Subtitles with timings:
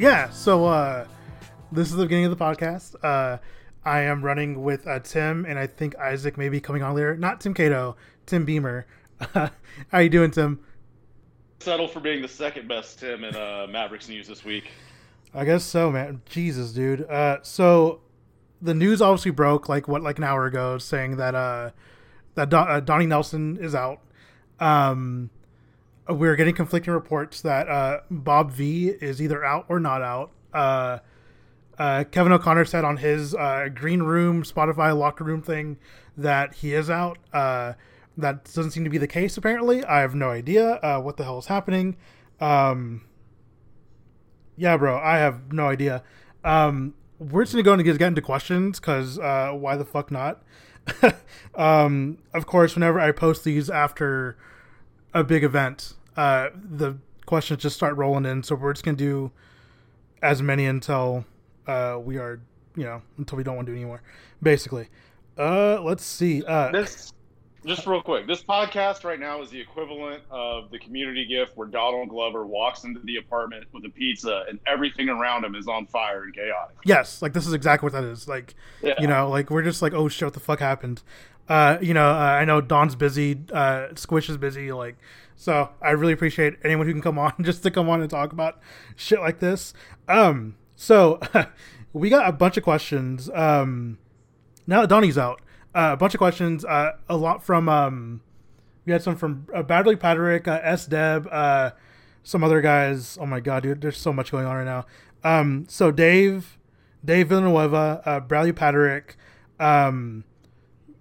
[0.00, 1.06] Yeah, so uh,
[1.70, 2.94] this is the beginning of the podcast.
[3.04, 3.36] Uh,
[3.84, 7.18] I am running with uh, Tim, and I think Isaac may be coming on later.
[7.18, 8.86] Not Tim Cato, Tim Beamer.
[9.34, 10.60] How you doing, Tim?
[11.58, 14.70] Settle for being the second best Tim in uh, Mavericks news this week.
[15.34, 16.22] I guess so, man.
[16.24, 17.02] Jesus, dude.
[17.02, 18.00] Uh, so
[18.62, 21.72] the news obviously broke like what like an hour ago, saying that uh,
[22.36, 24.00] that Don- uh, Donnie Nelson is out.
[24.60, 25.28] Um,
[26.12, 30.30] we're getting conflicting reports that uh, Bob V is either out or not out.
[30.52, 30.98] Uh,
[31.78, 35.78] uh, Kevin O'Connor said on his uh, Green Room Spotify locker room thing
[36.16, 37.18] that he is out.
[37.32, 37.74] Uh,
[38.16, 39.36] that doesn't seem to be the case.
[39.36, 41.96] Apparently, I have no idea uh, what the hell is happening.
[42.40, 43.02] Um,
[44.56, 46.02] yeah, bro, I have no idea.
[46.44, 50.42] Um, we're just gonna go and get into questions because why the fuck not?
[51.54, 54.36] um, of course, whenever I post these after
[55.14, 58.42] a big event, uh, the questions just start rolling in.
[58.42, 59.30] So we're just gonna do
[60.22, 61.24] as many until
[61.66, 62.40] uh, we are,
[62.76, 64.02] you know, until we don't want to do anymore.
[64.42, 64.88] Basically,
[65.38, 66.44] uh, let's see.
[66.44, 67.12] Uh, this
[67.64, 68.26] just real quick.
[68.26, 72.84] This podcast right now is the equivalent of the community gift where Donald Glover walks
[72.84, 76.76] into the apartment with a pizza and everything around him is on fire and chaotic.
[76.84, 78.26] Yes, like this is exactly what that is.
[78.26, 78.94] Like, yeah.
[78.98, 81.02] you know, like we're just like, oh shit, what the fuck happened?
[81.48, 84.96] Uh, you know, uh, I know Don's busy, uh, Squish is busy, like
[85.40, 88.30] so I really appreciate anyone who can come on just to come on and talk
[88.34, 88.60] about
[88.94, 89.72] shit like this.
[90.06, 91.18] Um, so
[91.94, 93.30] we got a bunch of questions.
[93.32, 93.96] Um,
[94.66, 95.40] now that Donnie's out,
[95.74, 96.62] uh, a bunch of questions.
[96.62, 98.20] Uh, a lot from um,
[98.84, 101.70] we had some from uh, Bradley Patrick, uh, S Deb, uh,
[102.22, 103.16] some other guys.
[103.18, 104.84] Oh my god, dude, there's so much going on right now.
[105.24, 106.58] Um, so Dave,
[107.02, 109.16] Dave Villanueva, uh, Bradley Patrick,
[109.58, 110.24] um,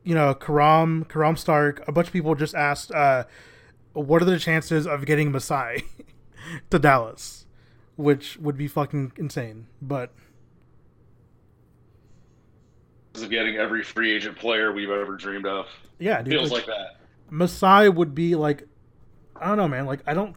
[0.06, 1.86] you know, Karam, Karam Stark.
[1.90, 2.90] A bunch of people just asked.
[2.94, 3.26] Uh,
[4.04, 5.84] what are the chances of getting Masai
[6.70, 7.46] to Dallas?
[7.96, 10.14] Which would be fucking insane, but
[13.16, 15.68] of getting every free agent player we've ever dreamed of.
[16.00, 16.98] Yeah, dude, feels like, like, that.
[17.30, 18.68] Masai would be like,
[19.36, 19.86] I don't know, man.
[19.86, 20.36] Like I don't.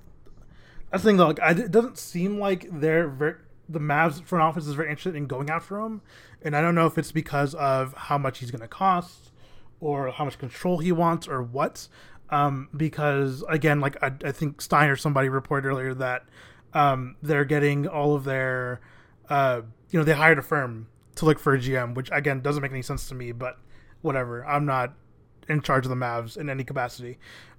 [0.91, 1.29] That's the thing though.
[1.29, 3.35] Like I, it doesn't seem like they're very,
[3.69, 6.03] the Mavs front office is very interested in going after him,
[6.43, 9.33] and I don't know if it's because of how much he's going to cost,
[9.81, 11.89] or how much control he wants, or what
[12.33, 16.25] um, because again, like I, I, think Stein or somebody reported earlier that
[16.73, 18.81] um, they're getting all of their,
[19.29, 19.61] uh,
[19.91, 22.73] you know, they hired a firm to look for a GM, which again doesn't make
[22.73, 23.59] any sense to me, but
[24.01, 24.47] whatever.
[24.47, 24.95] I'm not
[25.47, 27.19] in charge of the Mavs in any capacity.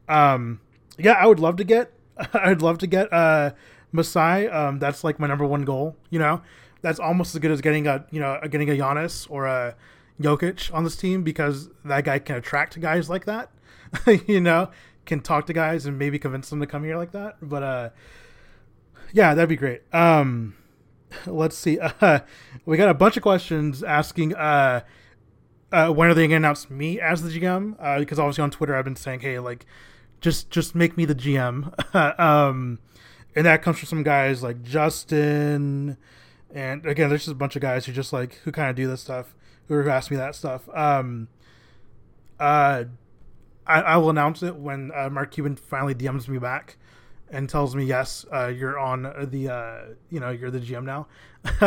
[0.09, 0.59] Um,
[0.97, 1.93] yeah, I would love to get,
[2.33, 3.51] I'd love to get uh,
[3.91, 4.47] Masai.
[4.47, 5.95] Um, that's like my number one goal.
[6.09, 6.41] You know,
[6.81, 9.75] that's almost as good as getting a, you know, getting a Giannis or a
[10.19, 13.51] Jokic on this team because that guy can attract guys like that.
[14.27, 14.69] you know,
[15.05, 17.37] can talk to guys and maybe convince them to come here like that.
[17.41, 17.89] But uh,
[19.11, 19.81] yeah, that'd be great.
[19.93, 20.55] Um,
[21.25, 21.79] let's see.
[22.01, 22.19] Uh,
[22.65, 24.81] we got a bunch of questions asking uh,
[25.71, 27.75] uh, when are they to announce me as the GM?
[27.79, 29.65] Uh, because obviously on Twitter I've been saying, hey, like,
[30.21, 31.73] just just make me the GM.
[32.19, 32.79] um,
[33.35, 35.97] and that comes from some guys like Justin,
[36.53, 38.87] and again, there's just a bunch of guys who just like who kind of do
[38.87, 39.33] this stuff,
[39.67, 40.69] who ask me that stuff.
[40.73, 41.27] Um,
[42.39, 42.85] uh,
[43.65, 46.77] I, I will announce it when uh, Mark Cuban finally DMs me back
[47.29, 51.07] and tells me yes, uh, you're on the uh, you know you're the GM now.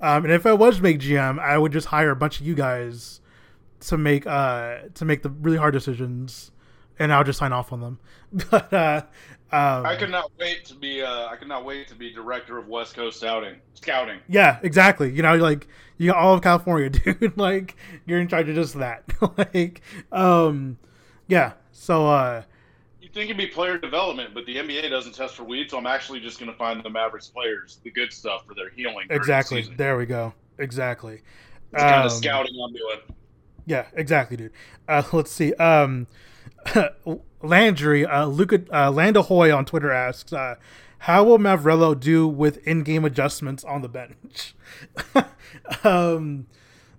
[0.00, 2.46] um, and if I was to make GM, I would just hire a bunch of
[2.46, 3.20] you guys
[3.80, 6.50] to make uh, to make the really hard decisions,
[6.98, 7.98] and I'll just sign off on them.
[8.50, 9.02] but uh,
[9.52, 12.56] um, I could not wait to be uh, I could not wait to be director
[12.56, 13.56] of West Coast scouting.
[13.74, 14.18] Scouting.
[14.28, 15.12] Yeah, exactly.
[15.12, 15.68] You know, like
[15.98, 17.36] you got all of California, dude.
[17.36, 19.04] like you're in charge of just that.
[19.36, 20.78] like, um,
[21.32, 21.52] yeah.
[21.72, 22.42] So uh
[23.00, 25.86] you think it'd be player development, but the NBA doesn't test for weed, so I'm
[25.86, 29.08] actually just going to find the Mavericks players the good stuff for their healing.
[29.10, 29.62] Exactly.
[29.62, 30.32] The there we go.
[30.58, 31.22] Exactly.
[31.72, 32.98] It's kind of um, scouting I'm doing.
[33.66, 34.52] Yeah, exactly, dude.
[34.86, 35.52] Uh, let's see.
[35.54, 36.06] Um,
[37.42, 40.56] Landry, uh, Luca, uh, Landa Hoy on Twitter asks, uh,
[40.98, 44.54] "How will Mavrello do with in-game adjustments on the bench?"
[45.84, 46.46] um,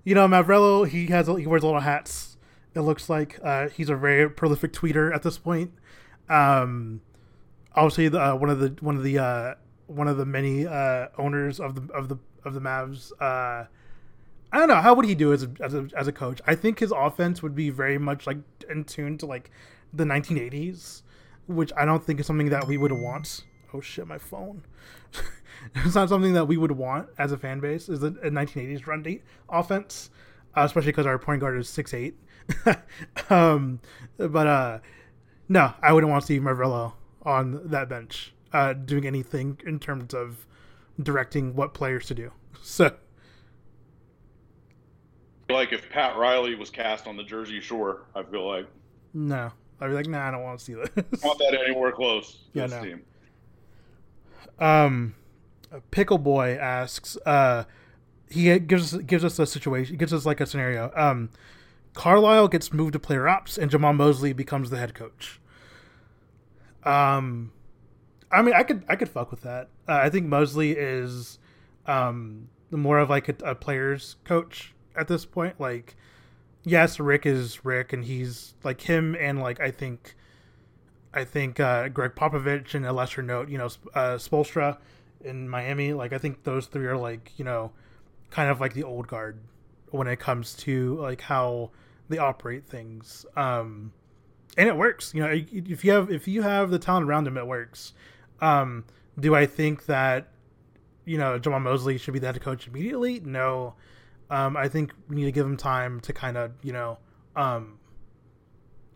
[0.04, 2.33] you know, Mavrello, he has he wears little hats.
[2.76, 5.72] It looks like uh, he's a very prolific tweeter at this point.
[6.30, 7.02] Um,
[7.76, 9.54] obviously, the, uh, one of the one of the uh,
[9.88, 13.12] one of the many uh, owners of the of the of the Mavs.
[13.20, 13.66] Uh,
[14.52, 16.42] I don't know how would he do as a, as a as a coach.
[16.46, 18.38] I think his offense would be very much like
[18.70, 19.52] in tune to like
[19.94, 21.02] the 1980s,
[21.48, 23.44] which I don't think is something that we would want.
[23.74, 24.64] Oh shit, my phone.
[25.76, 27.90] it's not something that we would want as a fan base.
[27.90, 30.10] Is a, a 1980s run date offense,
[30.56, 32.16] uh, especially because our point guard is six eight.
[33.30, 33.80] um,
[34.18, 34.80] but uh,
[35.50, 36.94] no, I wouldn't want Steve Mavrello
[37.24, 40.46] on that bench uh, doing anything in terms of
[41.02, 42.32] directing what players to do.
[42.66, 42.96] So,
[45.50, 48.68] like if Pat Riley was cast on the Jersey Shore, I feel like
[49.14, 49.52] no,
[49.82, 50.90] I'd be like, nah, I don't want to see this.
[51.22, 52.46] want that anywhere close.
[52.54, 52.82] Yeah, no.
[52.82, 53.02] Team.
[54.60, 55.16] Um,
[55.92, 57.66] Pickle Boy asks, uh,
[58.30, 60.90] he gives gives us a situation, gives us like a scenario.
[60.96, 61.30] Um,
[61.94, 65.40] Carlisle gets moved to player ops, and Jamal Mosley becomes the head coach.
[66.84, 67.52] Um,
[68.32, 69.70] I mean, I could I could fuck with that.
[69.88, 71.40] Uh, I think Mosley is
[71.86, 75.60] um more of like a, a player's coach at this point.
[75.60, 75.96] Like,
[76.64, 80.16] yes, Rick is Rick, and he's like him, and like I think,
[81.14, 84.78] I think uh, Gregg Popovich and a lesser note, you know, uh, Spoelstra
[85.24, 85.94] in Miami.
[85.94, 87.72] Like, I think those three are like you know,
[88.32, 89.40] kind of like the old guard
[89.92, 91.70] when it comes to like how
[92.14, 93.26] they operate things.
[93.36, 93.92] Um,
[94.58, 95.14] and it works.
[95.14, 97.94] You know, if you have if you have the talent around him, it works.
[98.40, 98.86] Um,
[99.20, 100.28] do I think that
[101.06, 103.20] you know Jamal Mosley should be the head coach immediately?
[103.20, 103.76] No.
[104.30, 107.00] Um, I think we need to give him time to kind of you know.
[107.36, 107.80] Um,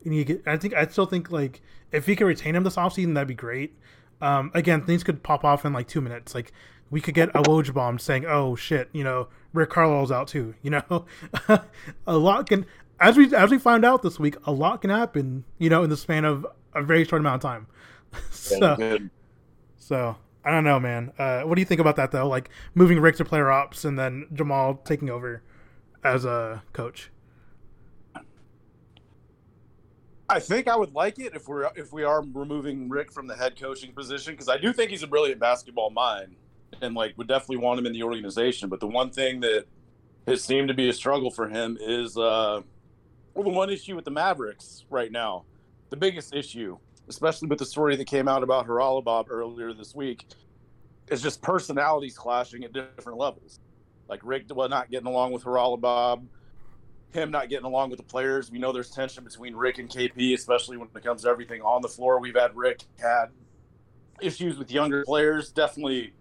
[0.04, 1.62] you need to get, I think I still think like
[1.92, 3.76] if he could retain him this offseason, that'd be great.
[4.22, 6.36] Um, again, things could pop off in like two minutes.
[6.36, 6.52] Like
[6.90, 10.54] we could get a Woj bomb saying, "Oh shit," you know, Rick Carlisle's out too.
[10.62, 11.06] You know,
[12.08, 12.66] a lot can
[13.00, 15.44] as we as we find out this week, a lot can happen.
[15.58, 17.68] You know, in the span of a very short amount of time.
[18.32, 19.00] so,
[19.78, 21.12] so I don't know, man.
[21.18, 22.28] Uh, what do you think about that though?
[22.28, 25.44] Like moving Rick to player ops and then Jamal taking over
[26.04, 27.12] as a coach.
[30.30, 33.36] I think I would like it if we're if we are removing Rick from the
[33.36, 36.36] head coaching position because I do think he's a brilliant basketball mind
[36.82, 38.68] and like would definitely want him in the organization.
[38.68, 39.66] But the one thing that
[40.28, 42.62] has seemed to be a struggle for him is uh,
[43.38, 45.46] well, the one issue with the Mavericks right now,
[45.92, 46.76] the biggest issue,
[47.08, 50.26] especially with the story that came out about Haralabob earlier this week,
[51.10, 53.60] is just personalities clashing at different levels.
[54.10, 56.26] Like Rick well, not getting along with Haralabob,
[57.12, 58.50] him not getting along with the players.
[58.50, 61.84] We know there's tension between Rick and KP, especially when it comes to everything on
[61.84, 62.20] the floor.
[62.20, 63.28] We've had Rick had
[64.20, 65.52] issues with younger players.
[65.52, 66.14] Definitely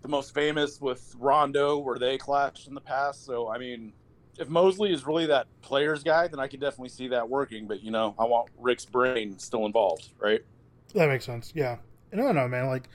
[0.00, 3.26] the most famous with Rondo, where they clashed in the past.
[3.26, 3.92] So, I mean,
[4.38, 7.66] if Mosley is really that player's guy, then I can definitely see that working.
[7.66, 10.44] But you know, I want Rick's brain still involved, right?
[10.94, 11.52] That makes sense.
[11.54, 11.76] Yeah,
[12.12, 12.66] and I don't know, man.
[12.66, 12.88] Like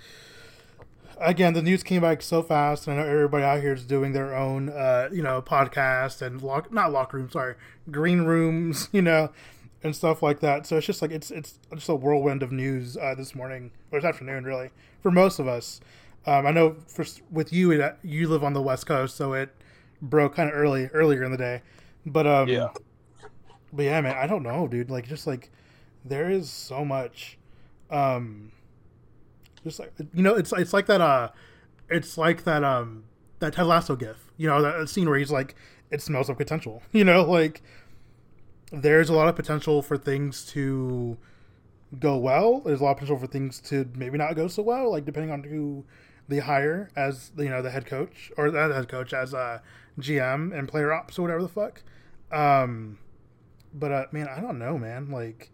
[1.22, 4.12] again, the news came back so fast, and I know everybody out here is doing
[4.12, 7.56] their own, uh, you know, podcast and lock not locker room, sorry,
[7.90, 9.32] green rooms, you know,
[9.84, 10.66] and stuff like that.
[10.66, 14.00] So it's just like it's it's just a whirlwind of news uh, this morning or
[14.00, 14.70] this afternoon, really,
[15.02, 15.80] for most of us.
[16.26, 19.56] Um, I know for with you, it, you live on the West Coast, so it
[20.02, 21.62] broke kind of early earlier in the day.
[22.06, 22.70] But um yeah.
[23.74, 24.90] But yeah, man, I don't know, dude.
[24.90, 25.50] Like just like
[26.04, 27.38] there is so much
[27.90, 28.52] um
[29.64, 31.30] just like you know, it's it's like that uh
[31.90, 33.04] it's like that um
[33.40, 34.32] that Ted Lasso gif.
[34.38, 35.56] You know, that scene where he's like
[35.90, 36.82] it smells of potential.
[36.92, 37.62] You know, like
[38.72, 41.18] there's a lot of potential for things to
[42.00, 42.62] go well.
[42.62, 45.32] There's a lot of potential for things to maybe not go so well, like depending
[45.32, 45.86] on who
[46.32, 49.62] they hire as you know the head coach or the head coach as a
[50.00, 51.84] GM and player ops or whatever the fuck.
[52.32, 52.98] Um,
[53.74, 55.12] but uh, man, I don't know, man.
[55.12, 55.52] Like,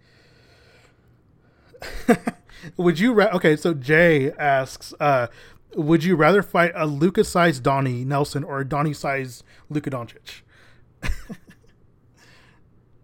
[2.78, 3.12] would you?
[3.14, 5.28] Ra- okay, so Jay asks, uh,
[5.76, 10.42] would you rather fight a Luka-sized Donnie Nelson or a Donnie-sized Luka Doncic?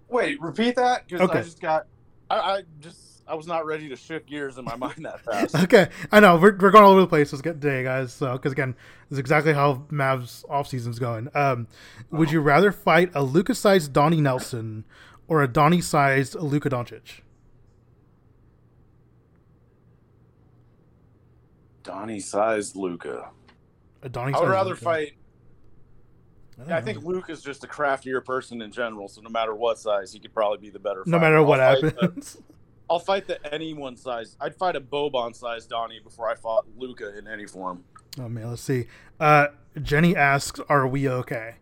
[0.10, 1.40] Wait, repeat that because okay.
[1.40, 1.88] I just got.
[2.30, 5.56] I, I just I was not ready to shift gears in my mind that fast.
[5.56, 8.14] okay, I know we're, we're going all over the place today, guys.
[8.14, 8.76] So because again,
[9.10, 11.30] this is exactly how Mavs off season's going.
[11.34, 11.68] Um,
[12.12, 12.18] oh.
[12.18, 12.34] would uh-huh.
[12.34, 14.86] you rather fight a Luka sized Donnie Nelson
[15.28, 17.22] or a Donnie sized Luka Doncic?
[21.84, 23.30] Donnie sized Luka.
[24.02, 24.34] A Donnie.
[24.34, 24.82] I would rather Luka.
[24.82, 25.14] fight.
[26.60, 29.56] I, yeah, I think Luke is just a craftier person in general, so no matter
[29.56, 31.04] what size, he could probably be the better.
[31.06, 31.32] No fighter.
[31.32, 32.38] matter what I'll happens,
[32.90, 34.36] I'll fight the anyone size.
[34.40, 37.84] I'd fight a Boban size Donnie before I fought Luka in any form.
[38.20, 38.86] Oh man, let's see.
[39.20, 39.48] Uh,
[39.82, 41.56] Jenny asks, "Are we okay?"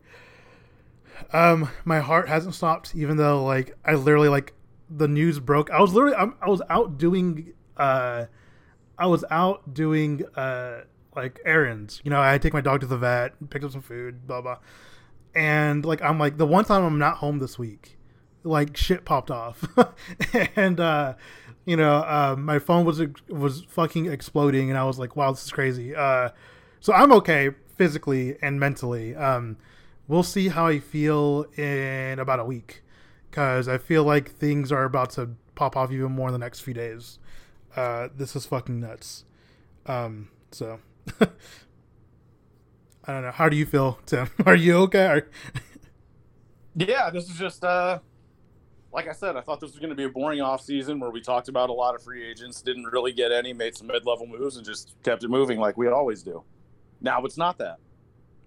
[1.33, 4.53] Um, my heart hasn't stopped, even though like I literally like
[4.89, 5.69] the news broke.
[5.71, 8.25] I was literally I'm, I was out doing uh,
[8.97, 10.81] I was out doing uh
[11.15, 12.01] like errands.
[12.03, 14.57] You know, I take my dog to the vet, picked up some food, blah blah,
[15.35, 17.97] and like I'm like the one time I'm not home this week,
[18.43, 19.63] like shit popped off,
[20.55, 21.15] and uh,
[21.65, 25.45] you know, uh, my phone was was fucking exploding, and I was like, wow, this
[25.45, 25.95] is crazy.
[25.95, 26.29] Uh,
[26.79, 29.15] so I'm okay physically and mentally.
[29.15, 29.57] Um,
[30.07, 32.83] we'll see how I feel in about a week,
[33.29, 36.61] because I feel like things are about to pop off even more in the next
[36.61, 37.19] few days.
[37.75, 39.25] Uh, this is fucking nuts.
[39.85, 40.79] Um, so.
[43.03, 43.31] I don't know.
[43.31, 44.29] How do you feel, Tim?
[44.45, 45.05] Are you okay?
[45.07, 45.27] Are...
[46.75, 47.99] Yeah, this is just uh
[48.93, 51.09] like I said, I thought this was going to be a boring off season where
[51.09, 54.27] we talked about a lot of free agents, didn't really get any, made some mid-level
[54.27, 56.43] moves, and just kept it moving like we always do.
[56.99, 57.77] Now it's not that.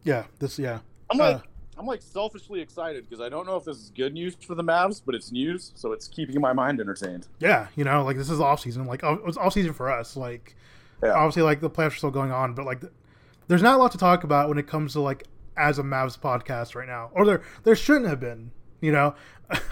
[0.03, 0.59] Yeah, this.
[0.59, 1.41] Yeah, I'm like Uh.
[1.77, 4.63] I'm like selfishly excited because I don't know if this is good news for the
[4.63, 7.27] Mavs, but it's news, so it's keeping my mind entertained.
[7.41, 7.67] yeah.
[7.75, 8.87] You know, like this is off season.
[8.87, 10.17] Like oh, it was off season for us.
[10.17, 10.55] Like
[11.03, 11.13] Yeah.
[11.15, 12.93] obviously, like the playoffs are still going on, but like th-
[13.49, 15.25] there's not a lot to talk about when it comes to like
[15.57, 18.53] as a Mavs podcast right now, or there there shouldn't have been.
[18.85, 19.15] You know,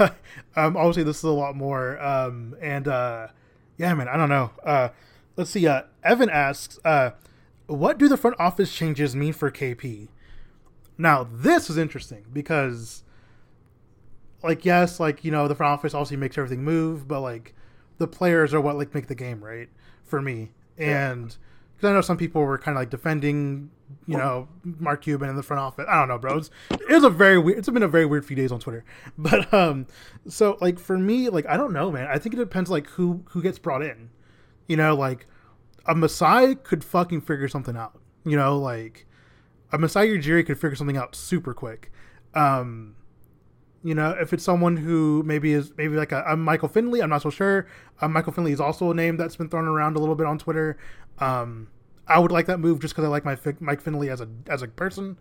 [0.57, 2.03] um, obviously this is a lot more.
[2.03, 3.29] Um, and uh,
[3.77, 4.51] yeah, man, I don't know.
[4.65, 4.89] Uh,
[5.37, 5.67] let's see.
[5.67, 7.11] Uh, Evan asks, uh,
[7.67, 10.09] what do the front office changes mean for KP?
[10.97, 13.03] Now this is interesting because,
[14.43, 17.55] like, yes, like you know, the front office obviously makes everything move, but like
[17.99, 19.69] the players are what like make the game right
[20.05, 20.53] for me.
[20.79, 21.37] And
[21.83, 23.69] because I know some people were kind of like defending,
[24.07, 25.85] you know, Mark Cuban in the front office.
[25.89, 26.37] I don't know, bro.
[26.37, 27.59] It's, it was a very weird.
[27.59, 28.85] It's been a very weird few days on Twitter.
[29.19, 29.89] But um,
[30.29, 32.07] so like for me, like I don't know, man.
[32.07, 34.11] I think it depends like who who gets brought in.
[34.69, 35.27] You know, like
[35.85, 37.99] a Masai could fucking figure something out.
[38.25, 39.07] You know, like
[39.73, 41.91] a Masai Ujiri could figure something out super quick.
[42.33, 42.95] Um,
[43.85, 47.11] you know, if it's someone who maybe is maybe like a, a Michael Finley, I'm
[47.11, 47.67] not so sure.
[48.01, 50.39] Uh, Michael Finley is also a name that's been thrown around a little bit on
[50.39, 50.79] Twitter.
[51.19, 51.69] Um,
[52.07, 54.63] I would like that move just because I like my Mike Finley as a as
[54.63, 55.19] a person.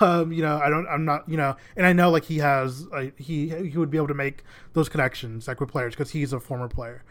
[0.00, 2.86] Um, you know, I don't, I'm not, you know, and I know like he has,
[3.16, 4.44] he he would be able to make
[4.74, 7.02] those connections like with players because he's a former player.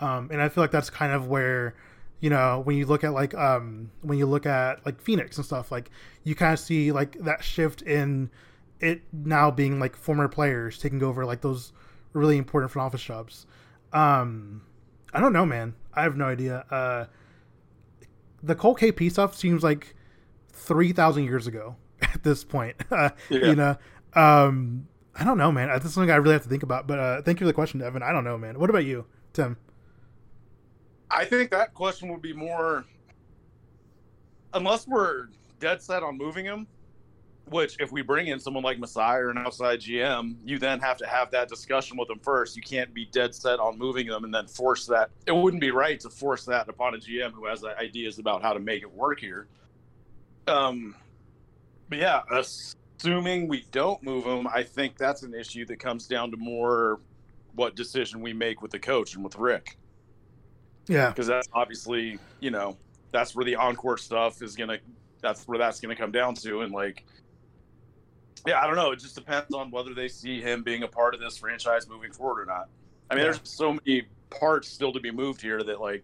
[0.00, 1.74] Um, and I feel like that's kind of where,
[2.20, 5.44] you know, when you look at like um when you look at like Phoenix and
[5.44, 5.90] stuff, like
[6.22, 8.30] you kind of see like that shift in
[8.80, 11.72] it now being like former players taking over like those
[12.12, 13.46] really important front office jobs.
[13.92, 14.62] Um,
[15.12, 15.74] I don't know, man.
[15.94, 16.64] I have no idea.
[16.70, 17.06] Uh,
[18.42, 19.94] the Cole KP stuff seems like
[20.52, 22.76] three thousand years ago at this point.
[22.90, 23.46] Uh, Yeah.
[23.46, 23.76] You know,
[24.14, 25.68] um, I don't know, man.
[25.68, 26.86] That's something I really have to think about.
[26.86, 28.02] But uh, thank you for the question, Evan.
[28.02, 28.58] I don't know, man.
[28.58, 29.56] What about you, Tim?
[31.10, 32.84] I think that question would be more
[34.54, 36.66] unless we're dead set on moving him,
[37.50, 40.96] which if we bring in someone like Masai or an outside GM, you then have
[40.98, 42.56] to have that discussion with them first.
[42.56, 45.10] You can't be dead set on moving them and then force that.
[45.26, 48.52] It wouldn't be right to force that upon a GM who has ideas about how
[48.52, 49.48] to make it work here.
[50.46, 50.94] Um,
[51.88, 56.30] but yeah, assuming we don't move them, I think that's an issue that comes down
[56.30, 57.00] to more
[57.54, 59.76] what decision we make with the coach and with Rick
[60.86, 62.76] Yeah, because that's obviously you know
[63.12, 64.78] that's where the encore stuff is gonna
[65.20, 67.04] that's where that's gonna come down to and like
[68.46, 71.14] yeah i don't know it just depends on whether they see him being a part
[71.14, 72.68] of this franchise moving forward or not
[73.10, 73.32] i mean Yeah.
[73.32, 76.02] there's so many parts still to be moved here that like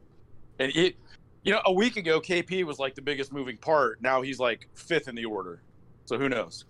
[0.59, 0.97] and it
[1.45, 4.69] you know a week ago kp was like the biggest moving part now he's like
[4.75, 5.63] fifth in the order
[6.05, 6.65] so who knows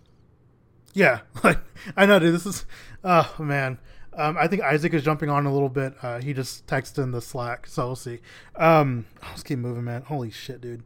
[0.93, 1.19] yeah.
[1.43, 1.59] Like
[1.97, 2.33] I know, dude.
[2.33, 2.65] This is,
[3.03, 3.77] oh man.
[4.13, 5.93] Um, I think Isaac is jumping on a little bit.
[6.01, 8.19] Uh, he just texted in the Slack, so we'll see.
[8.55, 10.01] Um, let's keep moving, man.
[10.01, 10.81] Holy shit, dude.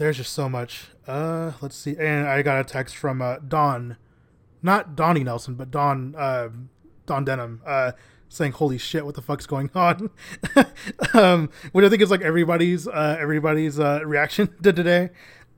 [0.00, 0.86] There's just so much.
[1.06, 1.94] Uh, let's see.
[1.94, 3.98] And I got a text from uh, Don,
[4.62, 6.48] not Donnie Nelson, but Don, uh,
[7.04, 7.92] Don Denham, uh,
[8.26, 10.08] saying, "Holy shit, what the fuck's going on?"
[11.12, 15.10] um, which I think is like everybody's uh, everybody's uh, reaction to today.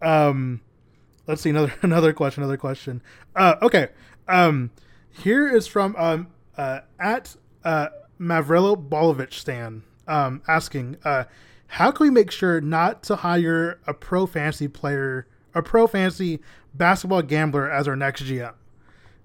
[0.02, 0.60] Um,
[1.28, 2.42] let's see another another question.
[2.42, 3.00] Another question.
[3.36, 3.90] Uh, okay.
[4.26, 4.72] Um,
[5.08, 11.24] here is from um, uh, at uh, Mavrilo Bolovich Stan um, asking, uh,
[11.72, 16.40] how can we make sure not to hire a pro fantasy player, a pro fantasy
[16.74, 18.52] basketball gambler as our next GM?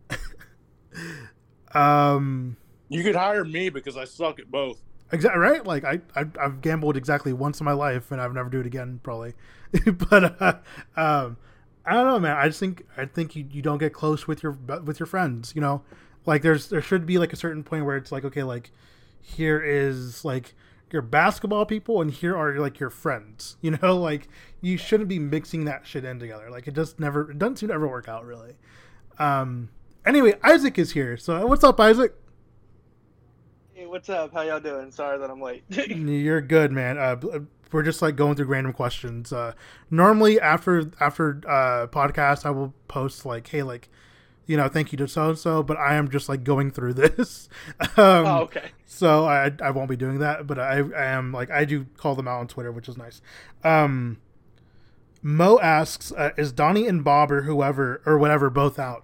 [1.75, 2.55] um,
[2.87, 5.65] you could hire me because i suck at both Exactly right.
[5.65, 8.65] Like I, I I've gambled exactly once in my life, and I've never do it
[8.65, 9.33] again probably.
[10.09, 10.53] but uh,
[10.97, 11.37] um,
[11.85, 12.35] I don't know, man.
[12.35, 14.51] I just think I think you, you don't get close with your
[14.83, 15.53] with your friends.
[15.55, 15.81] You know,
[16.25, 18.71] like there's there should be like a certain point where it's like okay, like
[19.21, 20.53] here is like
[20.91, 23.57] your basketball people, and here are like your friends.
[23.67, 24.27] You know, like
[24.61, 26.49] you shouldn't be mixing that shit in together.
[26.49, 28.55] Like it just never it doesn't seem to ever work out really.
[29.19, 29.69] Um.
[30.05, 31.17] Anyway, Isaac is here.
[31.17, 32.15] So what's up, Isaac?
[33.73, 34.33] Hey, what's up?
[34.33, 34.91] How y'all doing?
[34.91, 35.63] Sorry that I'm late.
[35.69, 36.97] You're good, man.
[36.97, 37.17] Uh,
[37.71, 39.33] we're just like going through random questions.
[39.33, 39.53] Uh,
[39.91, 43.89] normally after after uh, podcast, I will post like, hey, like,
[44.47, 45.61] you know, thank you to so and so.
[45.61, 47.49] But I am just like going through this.
[47.79, 48.69] um, oh, okay.
[48.85, 50.47] So I I won't be doing that.
[50.47, 53.21] But I, I am like I do call them out on Twitter, which is nice.
[53.63, 54.17] Um,
[55.21, 59.03] Mo asks, uh, is Donnie and Bob or whoever or whatever both out?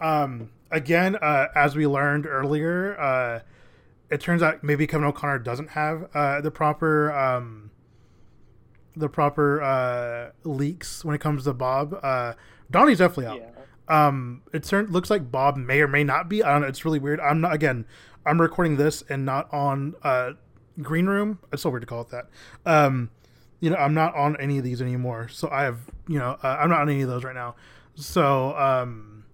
[0.00, 3.40] Um, again, uh, as we learned earlier, uh,
[4.10, 7.70] it turns out maybe Kevin O'Connor doesn't have uh, the proper um,
[8.96, 11.98] the proper uh, leaks when it comes to Bob.
[12.02, 12.34] Uh,
[12.70, 13.38] Donnie's definitely out.
[13.38, 13.57] Yeah.
[13.88, 16.42] Um, it turn, looks like Bob may or may not be.
[16.42, 16.68] I don't know.
[16.68, 17.20] It's really weird.
[17.20, 17.86] I'm not again.
[18.26, 20.32] I'm recording this and not on uh,
[20.82, 21.38] Green Room.
[21.52, 22.28] It's so weird to call it that.
[22.66, 23.10] Um,
[23.60, 25.28] you know, I'm not on any of these anymore.
[25.28, 27.56] So I have, you know, uh, I'm not on any of those right now.
[27.94, 29.24] So um,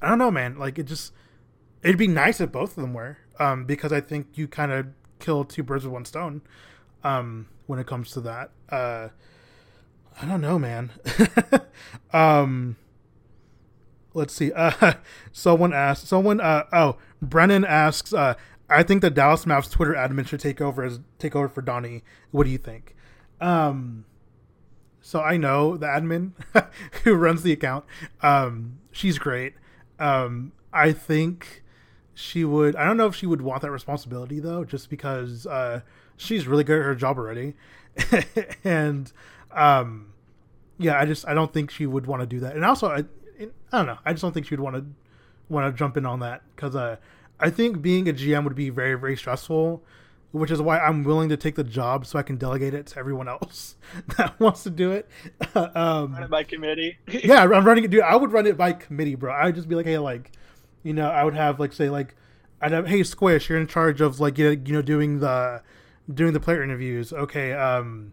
[0.00, 0.58] I don't know, man.
[0.58, 1.12] Like it just,
[1.82, 4.86] it'd be nice if both of them were, um, because I think you kind of
[5.18, 6.42] kill two birds with one stone,
[7.04, 8.50] um, when it comes to that.
[8.68, 9.08] Uh,
[10.20, 10.90] I don't know, man.
[12.12, 12.76] um,
[14.14, 14.52] let's see.
[14.52, 14.94] Uh,
[15.32, 16.06] someone asked.
[16.06, 16.40] Someone.
[16.40, 18.12] Uh, oh, Brennan asks.
[18.12, 18.34] Uh,
[18.68, 22.02] I think the Dallas Mavs Twitter admin should take over as take over for Donnie.
[22.30, 22.94] What do you think?
[23.40, 24.04] Um,
[25.00, 26.32] so I know the admin
[27.04, 27.84] who runs the account.
[28.22, 29.54] Um, she's great.
[29.98, 31.62] Um, I think
[32.14, 32.76] she would.
[32.76, 35.80] I don't know if she would want that responsibility though, just because uh,
[36.16, 37.54] she's really good at her job already,
[38.64, 39.12] and
[39.50, 40.12] um,
[40.78, 42.54] yeah, I just I don't think she would want to do that.
[42.54, 43.04] And also, I
[43.72, 43.98] I don't know.
[44.04, 44.84] I just don't think she would want to
[45.48, 46.96] want to jump in on that because uh,
[47.40, 49.82] I think being a GM would be very very stressful
[50.32, 52.98] which is why I'm willing to take the job so I can delegate it to
[52.98, 53.76] everyone else
[54.16, 55.08] that wants to do it.
[55.54, 56.98] um, Run it by committee.
[57.06, 58.00] yeah, I'm running it, dude.
[58.00, 59.32] I would run it by committee, bro.
[59.32, 60.32] I would just be like, hey, like,
[60.82, 62.16] you know, I would have like say like,
[62.60, 65.62] I'd have, hey, Squish, you're in charge of like, you know, doing the
[66.12, 67.12] doing the player interviews.
[67.12, 68.12] Okay, um,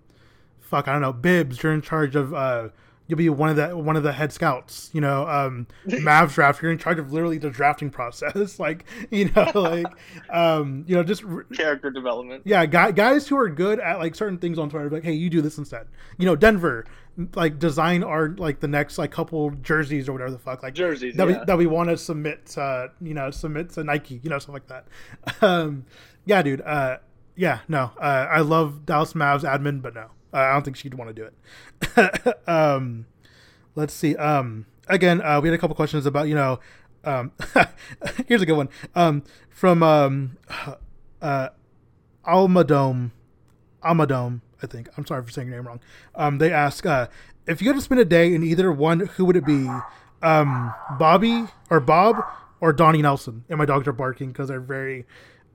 [0.60, 2.69] fuck, I don't know, Bibbs, you're in charge of uh
[3.10, 4.89] you'll be one of the one of the head scouts.
[4.93, 6.62] You know, um, Mavs draft.
[6.62, 8.60] You're in charge of literally the drafting process.
[8.60, 9.88] like you know, like
[10.30, 12.43] um, you know, just character development.
[12.45, 15.30] Yeah, guy, guys who are good at like certain things on Twitter, like, hey, you
[15.30, 15.88] do this instead.
[16.17, 16.86] You know, Denver,
[17.36, 21.15] like design our like the next like couple jerseys or whatever the fuck, like jerseys
[21.15, 21.39] that yeah.
[21.39, 22.56] we that we want to submit.
[22.58, 24.22] Uh, you know, submit to Nike.
[24.24, 24.88] You know, stuff like that.
[25.41, 25.86] Um,
[26.26, 26.62] yeah, dude.
[26.62, 26.98] Uh,
[27.36, 27.91] yeah, no.
[27.98, 30.12] Uh, I love Dallas Mavs admin, but no.
[30.33, 32.47] I don't think she'd want to do it.
[32.47, 33.05] um,
[33.75, 34.15] let's see.
[34.15, 36.59] Um, again, uh, we had a couple questions about you know.
[37.03, 37.31] Um,
[38.27, 40.37] here's a good one um, from um,
[41.21, 41.49] uh,
[42.27, 43.11] Almadome.
[43.83, 44.89] Almadome, I think.
[44.97, 45.79] I'm sorry for saying your name wrong.
[46.15, 47.07] Um, they ask uh,
[47.47, 49.69] if you had to spend a day in either one, who would it be?
[50.21, 52.17] Um, Bobby or Bob
[52.59, 53.45] or Donnie Nelson?
[53.49, 55.05] And my dogs are barking because they're very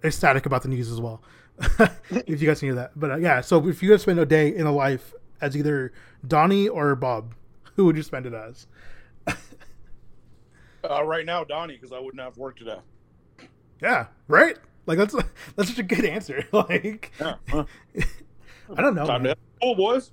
[0.02, 1.22] ecstatic about the news as well.
[2.10, 2.92] if you guys can hear that.
[2.96, 5.56] But uh, yeah, so if you had to spend a day in a life as
[5.56, 5.92] either
[6.26, 7.34] Donnie or Bob,
[7.76, 8.66] who would you spend it as?
[10.88, 12.78] uh, right now, Donnie, because I wouldn't have work today.
[13.80, 14.56] Yeah, right.
[14.86, 15.14] Like that's
[15.56, 16.44] that's such a good answer.
[16.52, 17.64] like, yeah, huh.
[18.76, 19.06] I don't know.
[19.06, 20.12] Time to cool boys.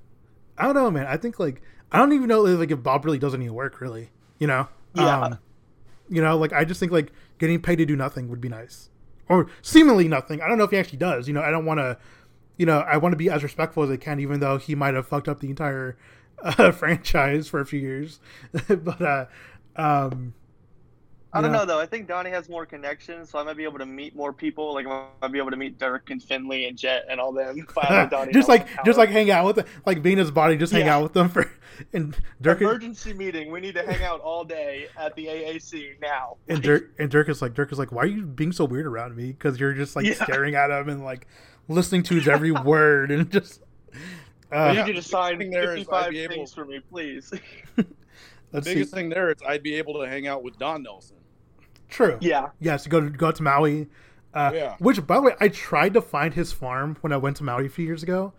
[0.58, 1.08] I don't know, man.
[1.08, 4.12] I think like I don't even know like if Bob really does any work, really.
[4.40, 4.68] You know.
[4.94, 5.22] Yeah.
[5.22, 5.40] Um,
[6.10, 8.90] you know, like I just think like getting paid to do nothing would be nice
[9.30, 10.42] or seemingly nothing.
[10.42, 11.28] I don't know if he actually does.
[11.28, 11.98] You know, I don't want to,
[12.58, 14.94] you know, I want to be as respectful as I can, even though he might
[14.94, 15.98] have fucked up the entire
[16.44, 18.20] uh, franchise for a few years.
[18.68, 19.26] but uh,
[19.76, 20.34] um,
[21.34, 21.80] I don't know though.
[21.80, 24.74] I think Donnie has more connections, so I might be able to meet more people.
[24.74, 27.66] Like I might be able to meet Dirk and Finley and Jet and all them.
[28.34, 30.98] just like just like hang out with them, like being his body, just hang Yeah.
[30.98, 31.50] out with them for
[31.94, 33.50] and Dirk and, emergency meeting.
[33.52, 36.36] We need to hang out all day at the AAC now.
[36.50, 38.86] and Dirk and Dirk is like Dirk is like, why are you being so weird
[38.86, 39.28] around me?
[39.28, 40.16] Because you're just like Yeah.
[40.24, 41.28] staring at him and like
[41.70, 43.62] listening to his every word and just.
[44.52, 46.66] I Uh, need you to sign thing there is I'd 55 be able- things for
[46.66, 47.32] me, please.
[48.52, 48.74] The let's see.
[48.76, 51.18] biggest thing there is I'd be able to hang out with Don Nelson.
[51.90, 52.18] True.
[52.22, 52.50] yeah.
[52.60, 53.88] Yes, go to go out to Maui.
[54.34, 54.76] Uh, Yeah.
[54.80, 57.66] Which, by the way, I tried to find his farm when I went to Maui
[57.66, 58.34] a few years ago,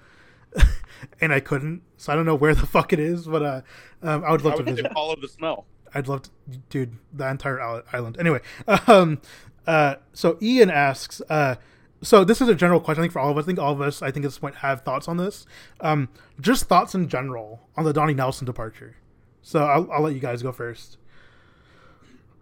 [1.20, 1.82] and I couldn't.
[1.96, 3.60] So I don't know where the fuck it is, but uh,
[4.02, 4.92] um, I would love I to would visit.
[4.92, 5.66] follow the smell.
[5.94, 6.30] I'd love to,
[6.70, 7.60] dude, the entire
[7.92, 8.16] island.
[8.18, 8.40] Anyway,
[8.86, 9.20] um,
[9.66, 11.56] uh, so Ian asks, uh,
[12.02, 13.44] so this is a general question I think for all of us.
[13.44, 15.44] I think all of us, I think at this point, have thoughts on this.
[15.80, 16.08] Um,
[16.40, 18.96] just thoughts in general on the Donnie Nelson departure.
[19.42, 20.96] So I'll, I'll let you guys go first.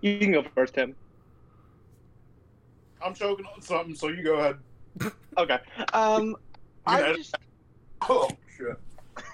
[0.03, 0.95] You can go first, Tim.
[3.05, 4.57] I'm choking on something, so you go ahead.
[5.39, 5.59] Okay.
[5.95, 6.37] Um,
[6.85, 7.35] I just.
[8.09, 8.77] Oh shit.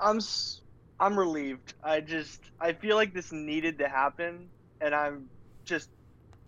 [0.00, 0.60] I'm s-
[1.00, 1.74] I'm relieved.
[1.82, 4.50] I just I feel like this needed to happen,
[4.80, 5.30] and I'm
[5.64, 5.88] just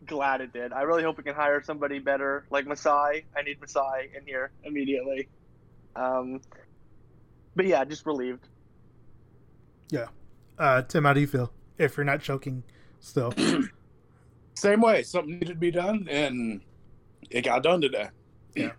[0.05, 0.73] glad it did.
[0.73, 3.25] I really hope we can hire somebody better, like Masai.
[3.37, 5.29] I need Masai in here immediately.
[5.95, 6.41] Um,
[7.55, 8.49] but yeah, just relieved.
[10.61, 11.53] Uh, Tim, how do you feel?
[11.79, 12.63] If you're not choking
[13.01, 13.33] still.
[14.55, 15.03] Same way.
[15.03, 16.61] Something needed to be done, and
[17.31, 18.09] it got done today.
[18.55, 18.73] Yeah.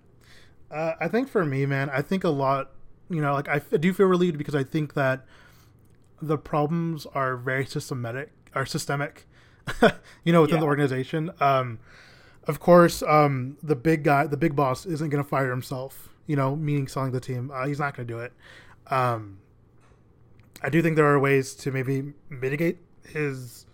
[0.69, 2.71] Uh, I think for me, man, I think a lot.
[3.10, 5.26] You know, like I, f- I do feel relieved because I think that
[6.21, 9.28] the problems are very systematic, are systemic.
[10.24, 11.32] you know, within the organization.
[11.39, 11.80] Um,
[12.45, 16.10] of course, um, the big guy, the big boss, isn't going to fire himself.
[16.28, 17.52] You know, meaning selling the team.
[17.54, 18.34] Uh, he's not going to do it.
[18.88, 19.39] Um,
[20.62, 23.65] I do think there are ways to maybe mitigate his,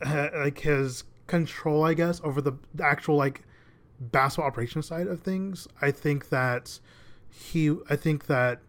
[0.04, 3.42] like his control, I guess, over the, the actual like
[4.00, 5.68] basketball operation side of things.
[5.80, 6.80] I think that
[7.30, 8.60] he, I think that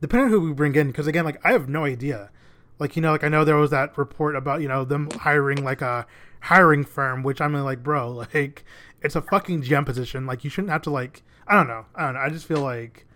[0.00, 2.30] depending on who we bring in, because again, like I have no idea.
[2.78, 5.62] Like you know, like I know there was that report about you know them hiring
[5.62, 6.06] like a
[6.40, 8.64] hiring firm, which I'm like, bro, like
[9.02, 10.26] it's a fucking GM position.
[10.26, 12.20] Like you shouldn't have to like I don't know, I don't know.
[12.20, 13.06] I just feel like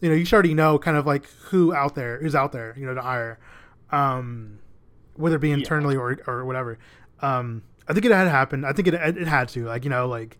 [0.00, 2.74] you know you should already know kind of like who out there is out there,
[2.78, 3.38] you know, to hire,
[3.90, 4.58] um,
[5.14, 6.78] whether it be internally or or whatever.
[7.20, 8.66] Um, I think it had happened.
[8.66, 10.38] I think it it had to like you know like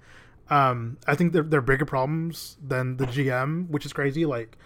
[0.50, 4.24] um, I think they're, they're bigger problems than the GM, which is crazy.
[4.24, 4.56] Like,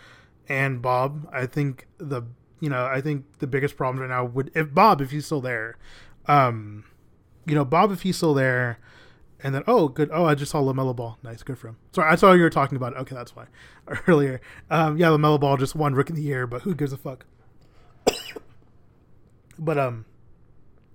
[0.48, 2.22] and Bob, I think the
[2.61, 5.40] you know I think the biggest problems right now would if Bob if he's still
[5.40, 5.76] there,
[6.26, 6.85] um,
[7.46, 8.78] you know Bob if he's still there,
[9.42, 11.76] and then oh good oh I just saw LaMelo Ball nice good for him.
[11.92, 12.98] Sorry I saw you were talking about it.
[13.00, 13.46] okay that's why
[14.07, 14.40] earlier.
[14.70, 17.26] Um, yeah LaMelo Ball just won Rookie of the Year, but who gives a fuck?
[19.59, 20.05] but um,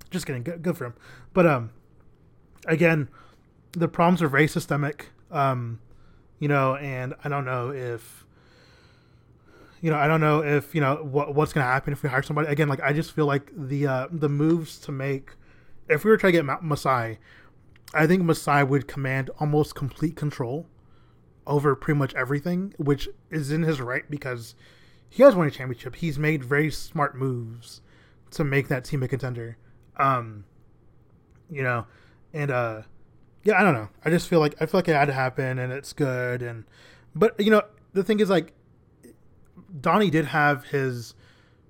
[0.09, 0.43] just kidding.
[0.43, 0.93] Good, good for him.
[1.33, 1.71] But um,
[2.67, 3.09] again
[3.71, 5.79] the problems are very systemic um
[6.39, 8.25] you know and i don't know if
[9.81, 12.21] you know i don't know if you know what, what's to happen if we hire
[12.21, 15.31] somebody again like i just feel like the uh the moves to make
[15.89, 17.17] if we were trying to get Ma- masai
[17.93, 20.67] i think masai would command almost complete control
[21.45, 24.55] over pretty much everything which is in his right because
[25.09, 27.81] he has won a championship he's made very smart moves
[28.29, 29.57] to make that team a contender
[29.97, 30.43] um
[31.49, 31.85] you know
[32.33, 32.81] and uh
[33.47, 33.87] yeah, I don't know.
[34.03, 36.41] I just feel like I feel like it had to happen, and it's good.
[36.41, 36.65] And
[37.15, 37.61] but you know,
[37.93, 38.53] the thing is, like,
[39.79, 41.15] Donnie did have his.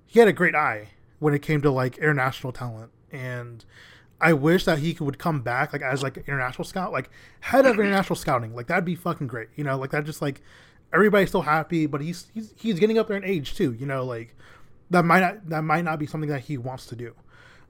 [0.04, 0.88] He had a great eye
[1.20, 3.64] when it came to like international talent, and
[4.20, 7.78] I wish that he would come back like as like international scout, like head of
[7.78, 8.54] international scouting.
[8.54, 9.48] Like that'd be fucking great.
[9.54, 10.40] You know, like that just like
[10.92, 13.72] everybody's still happy, but he's he's he's getting up there in age too.
[13.72, 14.34] You know, like
[14.90, 17.14] that might not that might not be something that he wants to do.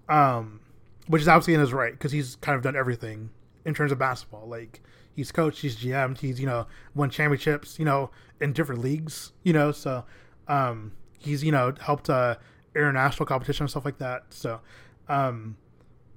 [0.09, 0.61] Um,
[1.07, 3.31] which is obviously in his right because he's kind of done everything
[3.65, 4.47] in terms of basketball.
[4.47, 4.81] Like
[5.15, 9.53] he's coached, he's GM'd, he's you know won championships, you know, in different leagues, you
[9.53, 9.73] know.
[9.73, 10.05] So
[10.47, 12.37] um, he's you know helped uh,
[12.75, 14.25] international competition and stuff like that.
[14.31, 14.61] So
[15.09, 15.57] um,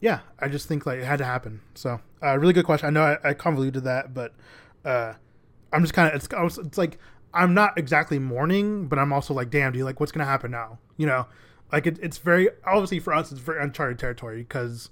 [0.01, 1.61] yeah, I just think like it had to happen.
[1.75, 2.87] So uh, really good question.
[2.87, 4.33] I know I, I convoluted that, but
[4.83, 5.13] uh,
[5.71, 6.97] I'm just kind of it's it's like
[7.33, 10.79] I'm not exactly mourning, but I'm also like, damn, dude, like what's gonna happen now?
[10.97, 11.27] You know,
[11.71, 14.89] like it, it's very obviously for us, it's very uncharted territory because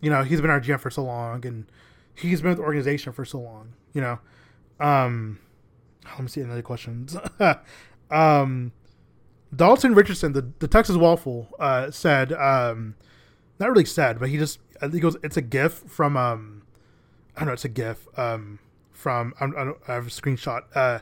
[0.00, 1.66] you know he's been our GM for so long and
[2.14, 3.72] he's been with the organization for so long.
[3.94, 4.18] You know,
[4.80, 5.38] um,
[6.04, 7.16] let me see another questions.
[8.10, 8.72] um,
[9.54, 12.94] Dalton Richardson, the, the Texas Waffle, uh, said, um,
[13.62, 14.58] not really said, but he just
[14.90, 15.16] he goes.
[15.22, 16.62] It's a GIF from um,
[17.36, 17.52] I don't know.
[17.54, 18.58] It's a GIF um
[19.02, 20.62] from I, don't, I have a screenshot.
[20.74, 21.00] Uh,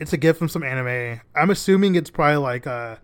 [0.00, 1.20] it's a GIF from some anime.
[1.34, 2.96] I'm assuming it's probably like uh,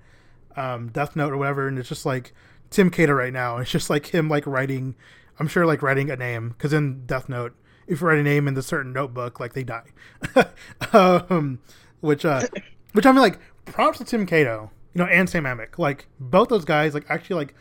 [0.56, 2.32] um, Death Note or whatever, and it's just like
[2.70, 3.58] Tim Cato right now.
[3.58, 4.96] It's just like him like writing.
[5.38, 7.54] I'm sure like writing a name because in Death Note,
[7.86, 9.90] if you write a name in the certain notebook, like they die.
[10.92, 11.60] um,
[12.00, 12.42] which uh,
[12.92, 15.78] which I mean like props to Tim Cato, you know, and Sam Amick.
[15.78, 17.54] Like both those guys, like actually like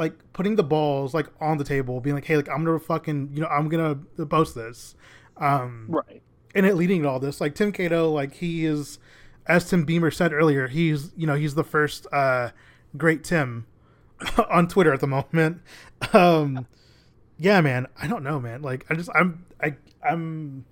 [0.00, 3.30] like putting the balls like on the table, being like, hey, like I'm gonna fucking
[3.34, 3.94] you know I'm gonna
[4.26, 4.96] post this.
[5.36, 6.22] Um, Right.
[6.54, 8.98] and it leading to all this like tim cato like he is
[9.46, 12.50] as tim beamer said earlier he's you know he's the first uh
[12.96, 13.66] great tim
[14.50, 15.62] on twitter at the moment
[16.12, 16.66] um
[17.38, 19.74] yeah man i don't know man like i just i'm i
[20.06, 20.64] i'm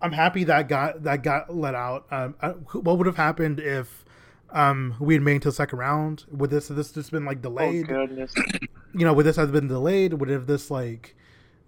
[0.00, 4.04] i'm happy that got that got let out um I, what would have happened if
[4.52, 7.38] um we had made it to the second round would this this just been like
[7.38, 8.32] Oh delayed goodness.
[8.94, 10.14] you know, would this have been delayed?
[10.14, 11.16] Would have this like,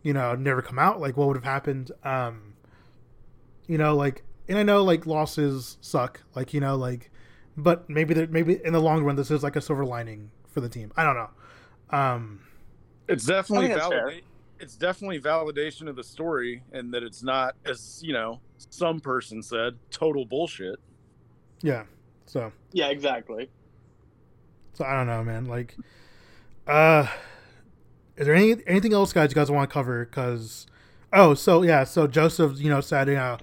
[0.03, 1.01] you know, never come out?
[1.01, 1.93] Like, what would have happened?
[2.05, 2.55] Um,
[3.69, 7.11] you know, like, and I know like losses suck, like you know, like,
[7.57, 10.61] but maybe there, maybe in the long run, this is like a silver lining for
[10.61, 10.91] the team.
[10.97, 11.31] I don't know.
[11.97, 12.41] Um,
[13.09, 13.99] It's definitely I think that's fair.
[14.01, 14.25] validate.
[14.59, 18.41] It's definitely validation of the story, and that it's not, as you know,
[18.71, 20.79] some person said, total bullshit.
[21.63, 21.85] yeah.
[22.33, 23.51] So Yeah, exactly.
[24.73, 25.45] so I don't know, man.
[25.45, 25.77] Like,
[26.67, 27.07] uh,
[28.17, 29.31] is there any anything else, guys?
[29.31, 30.07] You guys want to cover?
[30.07, 30.67] Because
[31.13, 33.37] oh, so yeah, so Joseph, you know, said you know,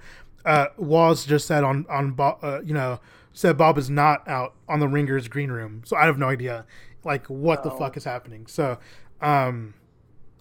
[0.44, 2.98] uh, Waz just said on on Bob, uh, you know,
[3.32, 5.82] said Bob is not out on the Ringers green room.
[5.84, 6.66] So I have no idea,
[7.04, 7.78] like, what the Oh.
[7.78, 8.48] fuck is happening.
[8.48, 8.78] So,
[9.20, 9.74] um,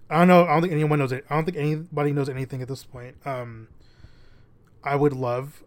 [0.09, 0.45] I don't know.
[0.45, 1.23] I don't think anyone knows it.
[1.29, 3.15] I don't think anybody knows anything at this point.
[3.27, 3.67] Um,
[4.83, 5.63] I would love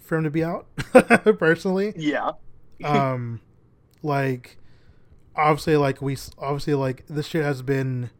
[0.00, 0.66] for him to be out
[1.38, 1.92] personally.
[1.96, 2.32] Yeah.
[2.84, 3.40] um
[4.02, 4.58] like
[5.34, 8.10] obviously like we obviously like this shit has been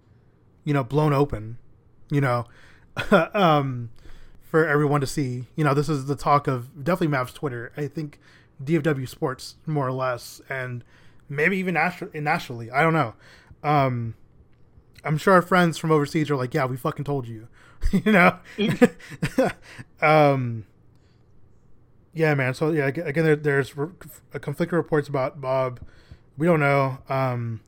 [0.64, 1.58] you know blown open
[2.10, 2.44] you know?
[3.34, 3.90] Um
[4.40, 5.44] for everyone to see.
[5.56, 7.72] You know this is the talk of definitely Mavs Twitter.
[7.76, 8.18] I think
[8.62, 10.82] DFW Sports more or less and
[11.28, 13.14] maybe even nationally I don't know.
[13.62, 14.14] Um
[15.04, 17.48] I'm sure our friends from overseas are like yeah we fucking told you
[17.92, 18.38] you know?
[20.00, 20.64] Um
[22.16, 22.54] yeah, man.
[22.54, 23.90] So yeah, again, there, there's re-
[24.34, 25.80] a conflicting reports about Bob.
[26.36, 26.98] We don't know.
[27.08, 27.60] Um,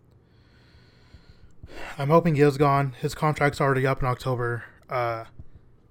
[1.98, 2.94] I'm hoping Gil's gone.
[3.00, 4.64] His contract's already up in October.
[4.90, 5.24] Uh,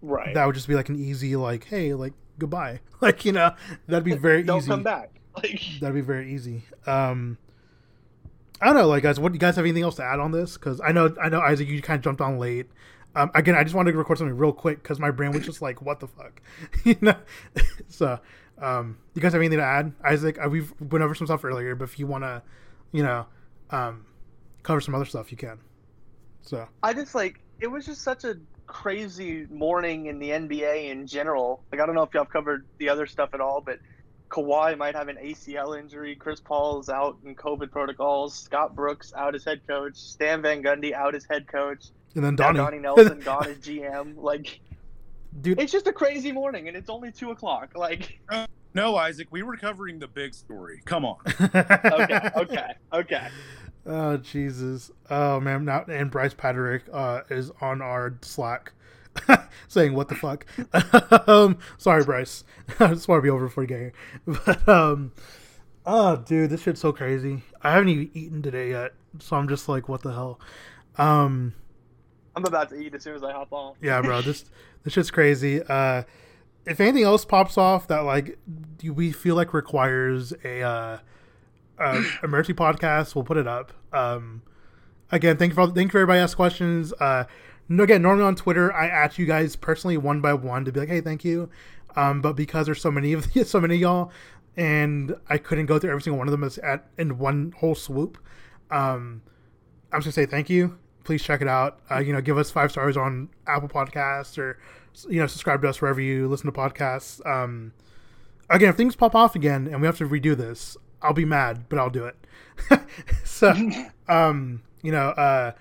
[0.02, 0.34] Right.
[0.36, 2.82] that would just be like an easy, like, hey, like goodbye.
[3.00, 3.52] Like you know,
[3.88, 4.68] that'd be very Don't easy.
[4.70, 5.12] come back.
[5.36, 6.64] Like, That'd be very easy.
[6.88, 7.38] Um,
[8.60, 9.20] I don't know, like guys.
[9.20, 10.58] What do you guys have anything else to add on this?
[10.58, 12.66] Because I know, I know, Isaac, you kind of jumped on late.
[13.16, 15.62] Um, again, I just wanted to record something real quick because my brain was just
[15.62, 16.42] like, "What the fuck,"
[16.84, 17.16] you know.
[17.88, 18.20] so,
[18.62, 20.38] um, you guys have anything to add, Isaac?
[20.44, 22.42] Uh, we've went over some stuff earlier, but if you want to,
[22.92, 23.26] you know,
[23.70, 24.06] um,
[24.64, 25.60] cover some other stuff, you can.
[26.42, 31.08] So, I just like it was just such a crazy morning in the NBA in
[31.08, 31.64] general.
[31.72, 33.80] Like I don't know if y'all have covered the other stuff at all, but
[34.30, 36.16] Kawhi might have an ACL injury.
[36.16, 38.34] Chris Paul is out in COVID protocols.
[38.34, 39.96] Scott Brooks out as head coach.
[39.96, 41.86] Stan Van Gundy out as head coach.
[42.16, 44.16] and then Donnie, Donnie Nelson gone as GM.
[44.18, 44.60] Like
[45.42, 45.60] dude.
[45.60, 47.76] it's just a crazy morning, and it's only two o'clock.
[47.76, 48.20] Like
[48.74, 50.82] No, Isaac, we were covering the big story.
[50.86, 51.18] Come on.
[51.42, 53.28] okay, okay, okay.
[53.90, 54.92] Oh Jesus!
[55.10, 55.64] Oh man!
[55.64, 58.74] Now and Bryce Patrick uh, is on our Slack,
[59.70, 60.46] saying what the fuck.
[61.30, 62.44] um, sorry, Bryce.
[62.82, 63.94] I just want to be over before you get here.
[64.26, 65.14] But um,
[65.86, 67.44] oh dude, this shit's so crazy.
[67.62, 70.42] I haven't even eaten today yet, so I'm just like, what the hell?
[70.98, 71.54] Um,
[72.38, 73.74] I'm about to eat as soon as I hop on.
[73.82, 74.22] yeah, bro.
[74.22, 74.46] This
[74.84, 75.60] this shit's crazy.
[75.64, 76.04] Uh,
[76.68, 78.38] if anything else pops off that like
[78.84, 80.98] we feel like requires a uh,
[81.80, 83.74] uh, emergency podcast, we'll put it up.
[83.92, 84.44] Um,
[85.12, 86.94] again, thank you for thank you for everybody ask questions.
[87.00, 87.24] Uh,
[87.70, 90.80] no, again, normally on Twitter, I ask you guys personally one by one to be
[90.80, 91.50] like, hey, thank you.
[91.96, 94.12] Um, but because there's so many of so many of y'all,
[94.56, 97.74] and I couldn't go through every single one of them as at in one whole
[97.74, 98.20] swoop.
[98.70, 99.24] Um,
[99.92, 100.78] I'm just gonna say thank you.
[101.08, 101.80] Please check it out.
[101.90, 104.60] Uh, you know, give us five stars on Apple Podcasts or
[105.08, 107.26] you know, subscribe to us wherever you listen to podcasts.
[107.26, 107.72] Um,
[108.50, 111.70] again, if things pop off again and we have to redo this, I'll be mad,
[111.70, 112.18] but I'll do it.
[113.24, 113.56] so,
[114.10, 115.54] um, you know, uh,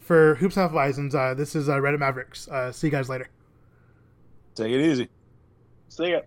[0.00, 2.48] for Hoops and Horizons, uh, this is uh, Reddit Mavericks.
[2.48, 3.28] Uh, see you guys later.
[4.54, 5.10] Take it easy.
[5.90, 6.20] See ya.